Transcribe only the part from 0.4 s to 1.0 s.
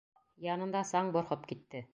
Янында